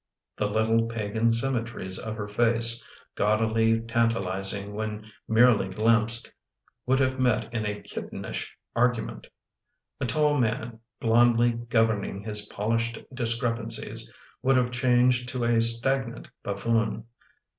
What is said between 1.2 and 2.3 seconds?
symmetries of her